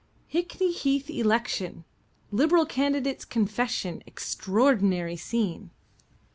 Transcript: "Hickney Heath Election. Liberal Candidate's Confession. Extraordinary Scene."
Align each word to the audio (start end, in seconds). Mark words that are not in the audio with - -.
"Hickney 0.33 0.71
Heath 0.73 1.11
Election. 1.11 1.85
Liberal 2.31 2.65
Candidate's 2.65 3.23
Confession. 3.23 4.01
Extraordinary 4.07 5.15
Scene." 5.15 5.69